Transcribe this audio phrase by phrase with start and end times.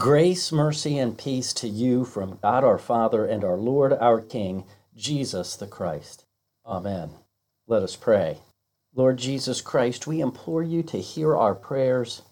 [0.00, 4.64] Grace, mercy, and peace to you from God our Father and our Lord our King,
[4.96, 6.24] Jesus the Christ.
[6.64, 7.10] Amen.
[7.66, 8.38] Let us pray.
[8.94, 12.22] Lord Jesus Christ, we implore you to hear our prayers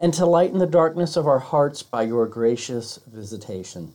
[0.00, 3.94] and to lighten the darkness of our hearts by your gracious visitation.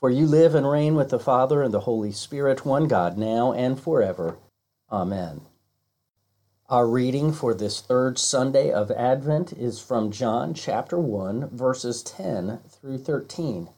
[0.00, 3.52] For you live and reign with the Father and the Holy Spirit, one God, now
[3.52, 4.38] and forever.
[4.90, 5.42] Amen.
[6.72, 12.60] Our reading for this third Sunday of Advent is from John chapter 1, verses 10
[12.66, 13.68] through 13.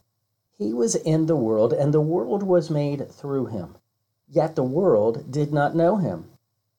[0.56, 3.74] He was in the world, and the world was made through him.
[4.28, 6.30] Yet the world did not know him.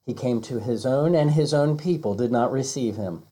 [0.06, 3.24] He came to his own, and his own people did not receive him.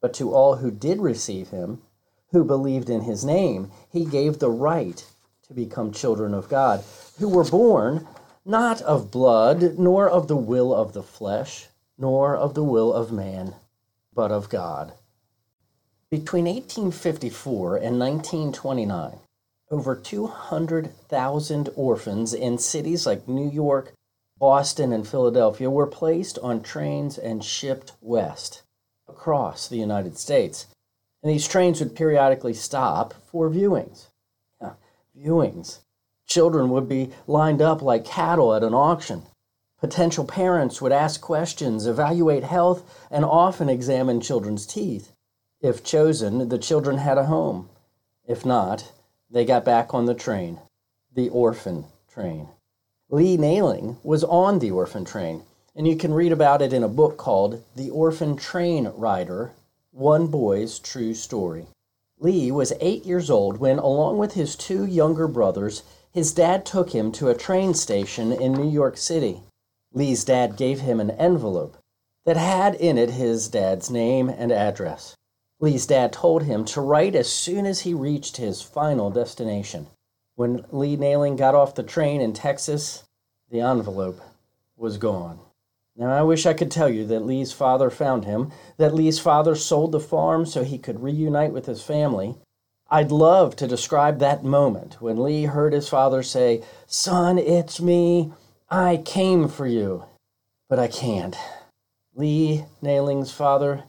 [0.00, 1.82] But to all who did receive him,
[2.30, 5.04] who believed in his name, he gave the right
[5.48, 6.84] to become children of God,
[7.18, 8.06] who were born
[8.44, 11.66] not of blood, nor of the will of the flesh
[11.98, 13.54] nor of the will of man,
[14.14, 14.92] but of God.
[16.10, 19.18] Between 1854 and 1929,
[19.70, 23.92] over 200,000 orphans in cities like New York,
[24.38, 28.62] Boston, and Philadelphia were placed on trains and shipped west
[29.08, 30.66] across the United States.
[31.22, 34.06] And these trains would periodically stop for viewings.
[34.60, 34.74] Yeah,
[35.16, 35.80] viewings.
[36.26, 39.22] Children would be lined up like cattle at an auction.
[39.80, 45.12] Potential parents would ask questions, evaluate health, and often examine children's teeth.
[45.60, 47.68] If chosen, the children had a home.
[48.26, 48.92] If not,
[49.30, 50.58] they got back on the train,
[51.14, 52.48] the orphan train.
[53.08, 55.44] Lee Nailling was on the orphan train,
[55.76, 59.52] and you can read about it in a book called The Orphan Train Rider
[59.92, 61.66] One Boy's True Story.
[62.18, 66.90] Lee was eight years old when, along with his two younger brothers, his dad took
[66.90, 69.42] him to a train station in New York City.
[69.98, 71.76] Lee's dad gave him an envelope
[72.24, 75.16] that had in it his dad's name and address.
[75.58, 79.88] Lee's dad told him to write as soon as he reached his final destination.
[80.36, 83.02] When Lee Nailling got off the train in Texas,
[83.50, 84.20] the envelope
[84.76, 85.40] was gone.
[85.96, 89.56] Now, I wish I could tell you that Lee's father found him, that Lee's father
[89.56, 92.36] sold the farm so he could reunite with his family.
[92.88, 98.30] I'd love to describe that moment when Lee heard his father say, Son, it's me.
[98.70, 100.04] I came for you,
[100.68, 101.34] but I can't.
[102.14, 103.84] Lee Nailling's father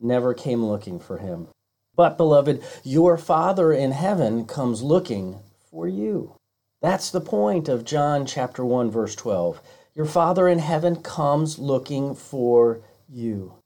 [0.00, 1.48] never came looking for him.
[1.94, 5.40] But, beloved, your Father in heaven comes looking
[5.70, 6.36] for you.
[6.80, 9.60] That's the point of John chapter 1 verse 12.
[9.94, 13.56] Your Father in heaven comes looking for you.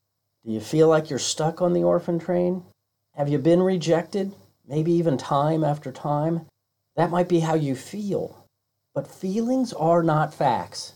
[0.43, 2.65] Do you feel like you're stuck on the orphan train?
[3.15, 4.33] Have you been rejected?
[4.67, 6.45] Maybe even time after time?
[6.97, 8.46] That might be how you feel.
[8.97, 10.93] But feelings are not facts.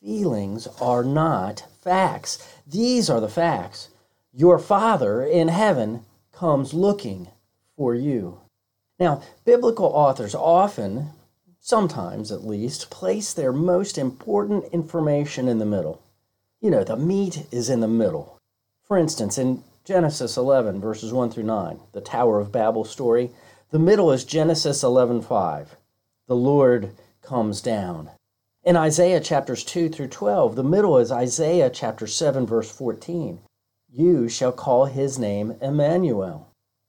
[0.00, 2.38] Feelings are not facts.
[2.64, 3.88] These are the facts.
[4.32, 7.26] Your Father in heaven comes looking
[7.76, 8.38] for you.
[9.00, 11.08] Now, biblical authors often,
[11.58, 16.00] sometimes at least, place their most important information in the middle.
[16.60, 18.38] You know, the meat is in the middle.
[18.84, 23.32] For instance, in Genesis 11, verses 1 through 9, the Tower of Babel story,
[23.72, 25.70] the middle is Genesis 11:5.
[26.28, 26.92] The Lord
[27.22, 28.10] comes down.
[28.62, 33.40] In Isaiah chapters 2 through 12, the middle is Isaiah chapter 7, verse 14.
[33.88, 36.48] You shall call his name Emmanuel.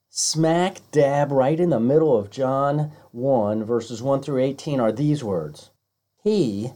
[0.10, 5.24] Smack dab right in the middle of John 1, verses 1 through 18, are these
[5.24, 5.70] words
[6.22, 6.74] He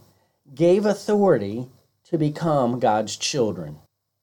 [0.54, 1.68] gave authority
[2.04, 3.80] to become God's children.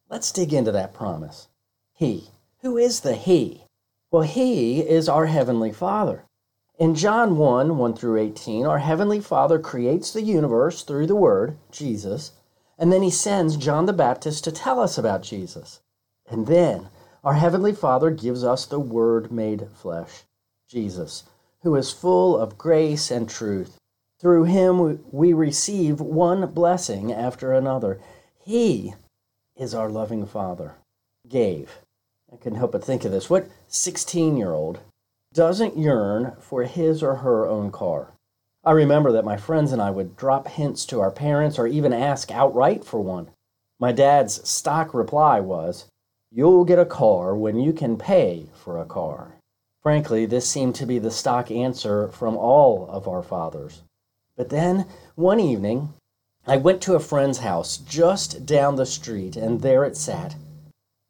[0.09, 1.47] Let's dig into that promise.
[1.93, 2.29] He.
[2.61, 3.65] Who is the He?
[4.09, 6.25] Well, He is our Heavenly Father.
[6.79, 11.57] In John 1 1 through 18, our Heavenly Father creates the universe through the Word,
[11.71, 12.31] Jesus,
[12.79, 15.81] and then He sends John the Baptist to tell us about Jesus.
[16.27, 16.89] And then
[17.23, 20.23] our Heavenly Father gives us the Word made flesh,
[20.67, 21.25] Jesus,
[21.61, 23.77] who is full of grace and truth.
[24.19, 27.99] Through him we receive one blessing after another.
[28.39, 28.95] He
[29.55, 30.75] is our loving Father.
[31.27, 31.79] Gave.
[32.31, 33.29] I couldn't help but think of this.
[33.29, 34.79] What 16 year old
[35.33, 38.13] doesn't yearn for his or her own car?
[38.63, 41.91] I remember that my friends and I would drop hints to our parents or even
[41.91, 43.29] ask outright for one.
[43.79, 45.85] My dad's stock reply was,
[46.31, 49.33] You'll get a car when you can pay for a car.
[49.81, 53.81] Frankly, this seemed to be the stock answer from all of our fathers.
[54.37, 54.85] But then,
[55.15, 55.93] one evening,
[56.47, 60.35] I went to a friend's house just down the street, and there it sat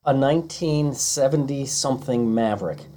[0.06, 2.88] a 1970 something Maverick.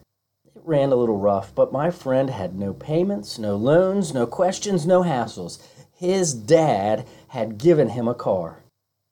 [0.67, 5.05] Ran a little rough, but my friend had no payments, no loans, no questions, no
[5.05, 5.61] hassles.
[5.95, 8.65] His dad had given him a car.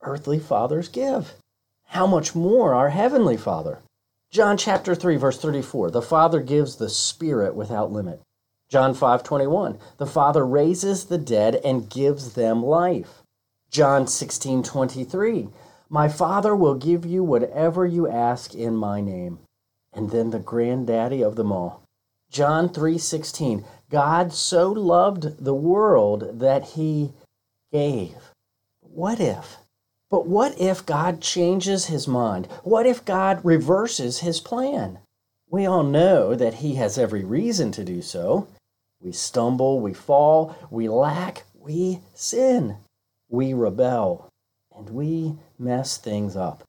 [0.03, 1.35] Earthly fathers give.
[1.91, 3.79] How much more our Heavenly Father?
[4.33, 8.21] John chapter 3 verse 34 The Father gives the Spirit without limit.
[8.69, 13.23] John 5:21 The Father raises the dead and gives them life.
[13.71, 15.51] John 16:23
[15.89, 19.39] My Father will give you whatever you ask in my name.
[19.95, 21.83] And then the granddaddy of them all.
[22.31, 27.13] John 3:16 God so loved the world that he
[27.73, 28.33] gave.
[28.81, 29.59] What if?
[30.11, 32.47] But what if God changes his mind?
[32.63, 34.99] What if God reverses his plan?
[35.49, 38.49] We all know that he has every reason to do so.
[39.01, 42.79] We stumble, we fall, we lack, we sin,
[43.29, 44.29] we rebel,
[44.77, 46.65] and we mess things up.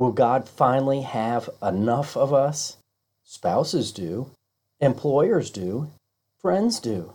[0.00, 2.78] Will God finally have enough of us?
[3.22, 4.30] Spouses do,
[4.80, 5.90] employers do,
[6.38, 7.12] friends do.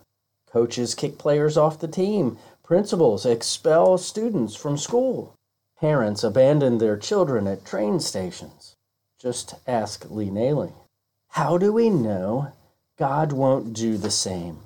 [0.47, 5.33] Coaches kick players off the team, principals expel students from school,
[5.79, 8.75] parents abandon their children at train stations.
[9.19, 10.73] Just ask Lee Nailey.
[11.29, 12.53] How do we know
[12.99, 14.59] God won't do the same?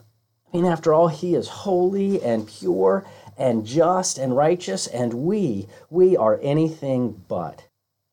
[0.53, 3.05] I mean, after all, He is holy and pure
[3.37, 7.63] and just and righteous, and we, we are anything but.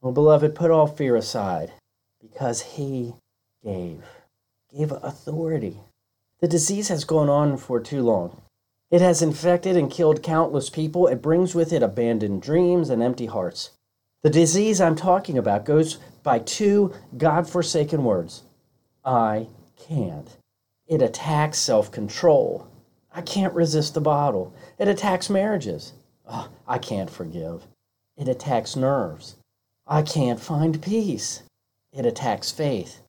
[0.06, 1.72] Well, beloved, put all fear aside
[2.20, 3.14] because He
[3.64, 4.04] gave,
[4.72, 5.80] gave authority.
[6.38, 8.40] The disease has gone on for too long.
[8.88, 11.08] It has infected and killed countless people.
[11.08, 13.70] It brings with it abandoned dreams and empty hearts.
[14.22, 18.44] The disease I'm talking about goes by two God forsaken words
[19.04, 20.36] I can't.
[20.86, 22.68] It attacks self control.
[23.12, 24.54] I can't resist the bottle.
[24.78, 25.94] It attacks marriages.
[26.28, 27.66] Oh, I can't forgive.
[28.16, 29.34] It attacks nerves.
[29.86, 31.42] I can't find peace.
[31.92, 33.00] It attacks faith.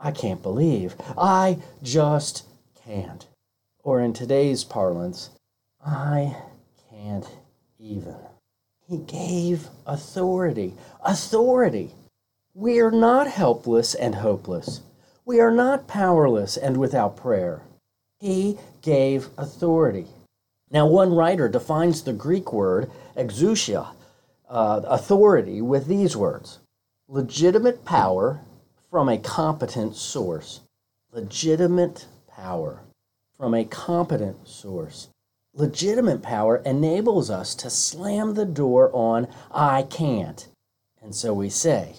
[0.00, 0.96] I can't believe.
[1.16, 2.44] I just
[2.84, 3.26] can't.
[3.84, 5.30] Or in today's parlance,
[5.84, 6.36] I
[6.90, 7.28] can't
[7.78, 8.16] even.
[8.88, 10.74] He gave authority.
[11.04, 11.92] Authority.
[12.52, 14.80] We are not helpless and hopeless.
[15.24, 17.62] We are not powerless and without prayer.
[18.18, 20.06] He gave authority.
[20.70, 23.88] Now, one writer defines the Greek word exousia,
[24.48, 26.58] uh, authority, with these words
[27.08, 28.40] legitimate power
[28.90, 30.60] from a competent source.
[31.12, 32.80] Legitimate power
[33.36, 35.08] from a competent source.
[35.52, 40.48] Legitimate power enables us to slam the door on I can't.
[41.00, 41.96] And so we say,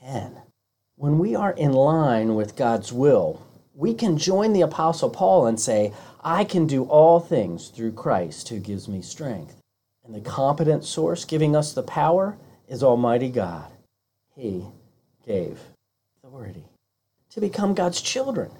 [0.00, 0.42] can.
[0.96, 3.42] When we are in line with God's will,
[3.74, 8.48] we can join the Apostle Paul and say, I can do all things through Christ
[8.48, 9.56] who gives me strength.
[10.04, 12.36] And the competent source giving us the power
[12.68, 13.70] is Almighty God.
[14.36, 14.66] He
[15.26, 15.58] gave
[16.22, 16.64] authority
[17.30, 18.50] to become God's children.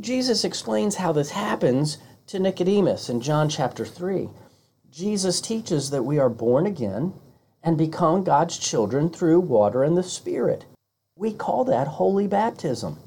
[0.00, 4.28] Jesus explains how this happens to Nicodemus in John chapter 3.
[4.90, 7.14] Jesus teaches that we are born again
[7.62, 10.66] and become God's children through water and the Spirit.
[11.16, 12.98] We call that holy baptism.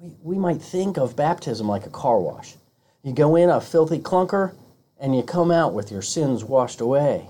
[0.00, 2.54] We, we might think of baptism like a car wash.
[3.02, 4.54] You go in a filthy clunker
[4.98, 7.28] and you come out with your sins washed away,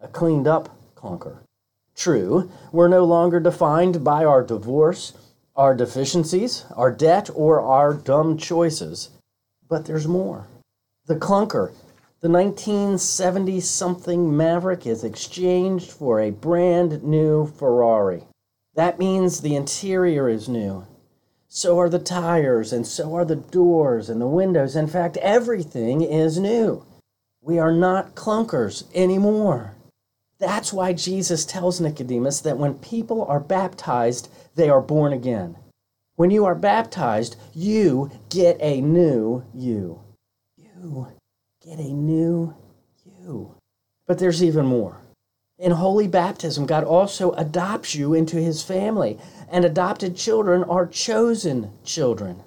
[0.00, 1.38] a cleaned up clunker.
[1.94, 5.14] True, we're no longer defined by our divorce,
[5.54, 9.10] our deficiencies, our debt, or our dumb choices.
[9.68, 10.46] But there's more.
[11.06, 11.72] The clunker,
[12.20, 18.24] the 1970 something Maverick, is exchanged for a brand new Ferrari.
[18.74, 20.86] That means the interior is new.
[21.48, 24.76] So are the tires, and so are the doors and the windows.
[24.76, 26.84] In fact, everything is new.
[27.46, 29.76] We are not clunkers anymore.
[30.40, 35.56] That's why Jesus tells Nicodemus that when people are baptized, they are born again.
[36.16, 40.00] When you are baptized, you get a new you.
[40.56, 41.06] You
[41.64, 42.52] get a new
[43.04, 43.54] you.
[44.08, 45.00] But there's even more.
[45.56, 51.70] In holy baptism, God also adopts you into his family, and adopted children are chosen
[51.84, 52.42] children.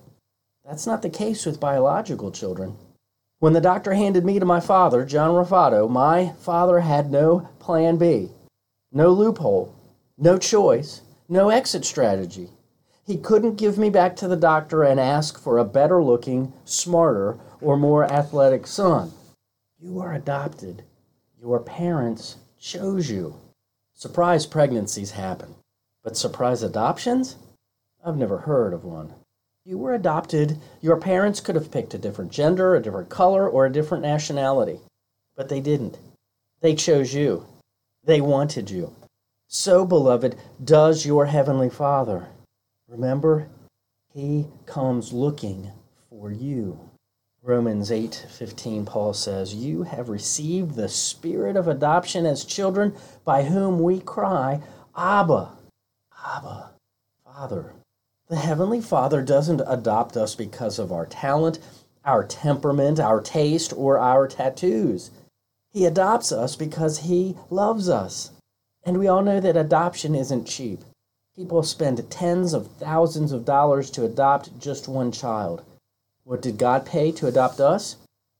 [0.65, 2.75] That's not the case with biological children.
[3.39, 7.95] When the doctor handed me to my father, John Rafato, my father had no plan
[7.95, 8.31] B,
[8.91, 9.73] no loophole,
[10.17, 12.49] no choice, no exit strategy.
[13.05, 17.37] He couldn't give me back to the doctor and ask for a better looking, smarter,
[17.61, 19.13] or more athletic son.
[19.79, 20.83] You are adopted.
[21.39, 23.35] Your parents chose you.
[23.93, 25.55] Surprise pregnancies happen,
[26.03, 27.37] but surprise adoptions?
[28.05, 29.13] I've never heard of one.
[29.69, 30.57] You were adopted.
[30.81, 34.79] Your parents could have picked a different gender, a different color, or a different nationality,
[35.35, 35.99] but they didn't.
[36.61, 37.45] They chose you.
[38.03, 38.95] They wanted you.
[39.47, 42.29] So, beloved, does your heavenly Father.
[42.87, 43.47] Remember,
[44.11, 45.69] he comes looking
[46.09, 46.89] for you.
[47.43, 53.83] Romans 8:15 Paul says, "You have received the spirit of adoption as children by whom
[53.83, 54.63] we cry,
[54.95, 55.51] Abba,
[56.25, 56.71] Abba,
[57.23, 57.75] Father."
[58.29, 61.57] The heavenly Father doesn't adopt us because of our talent,
[62.05, 65.09] our temperament, our taste, or our tattoos.
[65.71, 68.29] He adopts us because he loves us.
[68.83, 70.81] And we all know that adoption isn't cheap.
[71.35, 75.63] People spend tens of thousands of dollars to adopt just one child.
[76.23, 77.97] What did God pay to adopt us?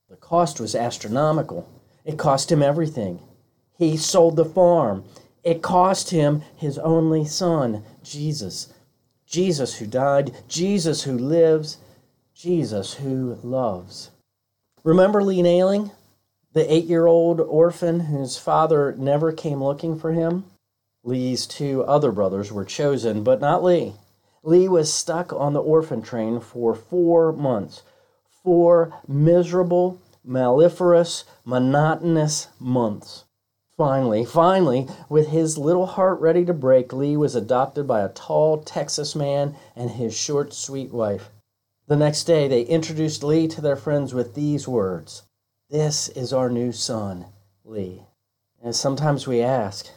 [0.08, 1.68] The cost was astronomical.
[2.04, 3.18] It cost him everything.
[3.76, 5.02] He sold the farm.
[5.42, 8.72] It cost him his only son, Jesus.
[9.30, 11.78] Jesus who died, Jesus who lives,
[12.34, 14.10] Jesus who loves.
[14.82, 15.92] Remember Lee Nailling,
[16.52, 20.46] the eight year old orphan whose father never came looking for him?
[21.04, 23.92] Lee's two other brothers were chosen, but not Lee.
[24.42, 27.84] Lee was stuck on the orphan train for four months.
[28.42, 33.26] Four miserable, malicious, monotonous months.
[33.80, 38.58] Finally, finally, with his little heart ready to break, Lee was adopted by a tall
[38.58, 41.30] Texas man and his short, sweet wife.
[41.86, 45.22] The next day, they introduced Lee to their friends with these words
[45.70, 47.24] This is our new son,
[47.64, 48.02] Lee.
[48.62, 49.88] And sometimes we ask,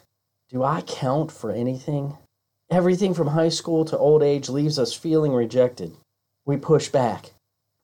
[0.50, 2.16] Do I count for anything?
[2.72, 5.92] Everything from high school to old age leaves us feeling rejected.
[6.46, 7.34] We push back.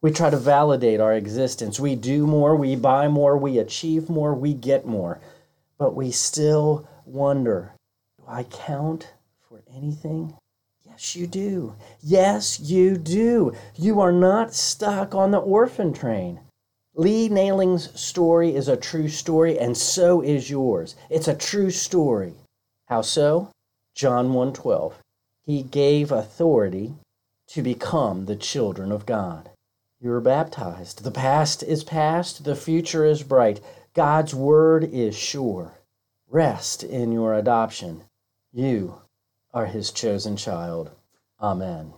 [0.02, 1.78] We try to validate our existence.
[1.78, 5.20] We do more, we buy more, we achieve more, we get more.
[5.80, 7.74] But we still wonder
[8.18, 9.14] do I count
[9.48, 10.36] for anything?
[10.86, 11.76] Yes, you do.
[12.02, 13.54] Yes, you do.
[13.76, 16.42] You are not stuck on the orphan train.
[16.96, 20.96] Lee Nailling's story is a true story, and so is yours.
[21.10, 22.34] It's a true story.
[22.88, 23.50] How so?
[23.96, 24.96] John 1:12.
[25.46, 26.96] He gave authority
[27.48, 29.50] to become the children of God.
[30.02, 31.04] You are baptized.
[31.04, 33.62] The past is past, the future is bright.
[33.96, 35.80] God's word is sure.
[36.30, 38.04] Rest in your adoption.
[38.52, 39.02] You
[39.52, 40.92] are his chosen child.
[41.42, 41.94] Amen.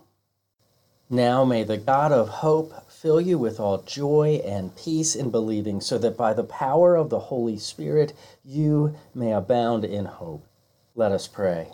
[1.10, 5.82] Now may the God of hope fill you with all joy and peace in believing,
[5.82, 8.14] so that by the power of the Holy Spirit
[8.46, 10.48] you may abound in hope.
[10.96, 11.74] Let us pray.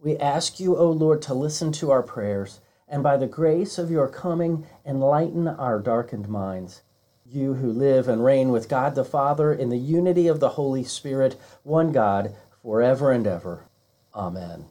[0.00, 3.90] We ask you, O Lord, to listen to our prayers, and by the grace of
[3.90, 6.80] your coming, enlighten our darkened minds.
[7.32, 10.82] You who live and reign with God the Father in the unity of the Holy
[10.82, 13.66] Spirit, one God, forever and ever.
[14.12, 14.64] Amen.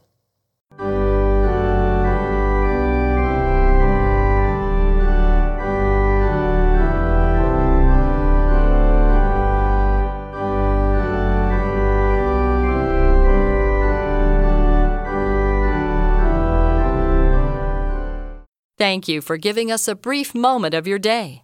[18.77, 21.43] Thank you for giving us a brief moment of your day.